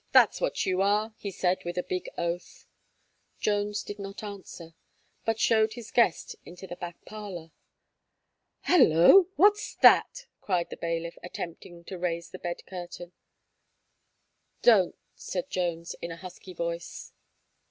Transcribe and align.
that's 0.11 0.41
what 0.41 0.65
you 0.65 0.81
are," 0.81 1.13
he 1.15 1.29
said, 1.29 1.63
with 1.63 1.77
a 1.77 1.83
big 1.83 2.09
oath. 2.17 2.65
Jones 3.39 3.83
did 3.83 3.99
not 3.99 4.23
answer, 4.23 4.73
but 5.25 5.39
showed 5.39 5.73
his 5.73 5.91
guest 5.91 6.35
into 6.43 6.65
the 6.65 6.75
back 6.75 6.97
parlour. 7.05 7.51
"Halloo! 8.61 9.27
what's 9.35 9.75
that?" 9.83 10.25
cried 10.41 10.71
the 10.71 10.77
bailiff, 10.77 11.19
attempting 11.21 11.83
to 11.83 11.99
raise 11.99 12.31
the 12.31 12.39
bed 12.39 12.65
curtain. 12.65 13.13
"Don't," 14.63 14.95
said 15.13 15.51
Jones, 15.51 15.95
in 16.01 16.09
a 16.09 16.17
husky 16.17 16.55
voice. 16.55 17.13